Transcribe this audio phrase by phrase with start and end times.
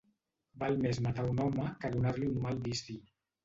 [0.63, 3.01] Val més matar un home que donar-li un mal vici.